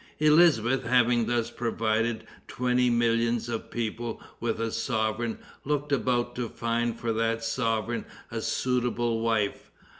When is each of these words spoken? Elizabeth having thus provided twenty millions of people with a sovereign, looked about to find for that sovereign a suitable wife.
Elizabeth 0.17 0.81
having 0.83 1.27
thus 1.27 1.51
provided 1.51 2.25
twenty 2.47 2.89
millions 2.89 3.47
of 3.47 3.69
people 3.69 4.19
with 4.39 4.59
a 4.59 4.71
sovereign, 4.71 5.37
looked 5.63 5.91
about 5.91 6.33
to 6.33 6.49
find 6.49 6.99
for 6.99 7.13
that 7.13 7.43
sovereign 7.43 8.05
a 8.31 8.41
suitable 8.41 9.19
wife. 9.19 9.69